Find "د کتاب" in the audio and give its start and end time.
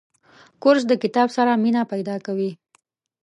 0.87-1.27